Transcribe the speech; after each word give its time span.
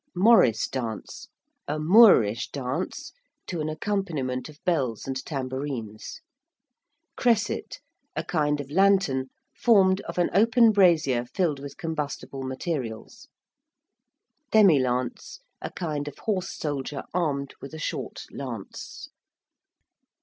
~Morris 0.15 0.67
dance~: 0.67 1.27
a 1.67 1.77
Moorish 1.77 2.49
dance 2.49 3.11
to 3.45 3.61
an 3.61 3.69
accompaniment 3.69 4.49
of 4.49 4.57
bells 4.65 5.05
and 5.05 5.23
tambourines. 5.23 6.21
~cresset~: 7.15 7.77
a 8.15 8.23
kind 8.23 8.59
of 8.59 8.71
lantern 8.71 9.27
formed 9.55 10.01
of 10.09 10.17
an 10.17 10.31
open 10.33 10.71
brazier 10.71 11.23
filled 11.23 11.59
with 11.59 11.77
combustible 11.77 12.41
materials. 12.41 13.27
~demilance~: 14.51 15.37
a 15.61 15.69
kind 15.71 16.07
of 16.07 16.17
horse 16.17 16.51
soldier 16.51 17.03
armed 17.13 17.53
with 17.61 17.71
a 17.71 17.77
short 17.77 18.23
lance. 18.31 19.07